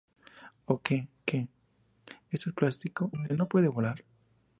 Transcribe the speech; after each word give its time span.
¿Oh, 0.65 0.79
qué?¿ 0.81 1.07
qué? 1.25 1.47
esto 2.31 2.49
es 2.49 2.55
plástico. 2.55 3.11
él 3.29 3.35
no 3.35 3.47
puede 3.47 3.67
volar. 3.67 4.03